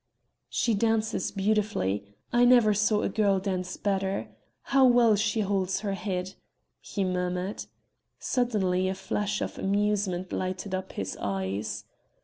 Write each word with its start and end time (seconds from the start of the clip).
"She 0.49 0.73
dances 0.73 1.29
beautifully, 1.29 2.15
I 2.33 2.43
never 2.43 2.73
saw 2.73 3.03
a 3.03 3.07
girl 3.07 3.39
dance 3.39 3.77
better. 3.77 4.29
How 4.73 4.83
well 4.83 5.15
she 5.15 5.41
holds 5.41 5.81
her 5.81 5.93
head," 5.93 6.33
he 6.79 7.03
murmured. 7.03 7.67
Suddenly 8.17 8.87
a 8.87 8.95
flash 8.95 9.41
of 9.41 9.59
amusement 9.59 10.33
lighted 10.33 10.73
up 10.73 10.93
his 10.93 11.15
eyes. 11.21 11.83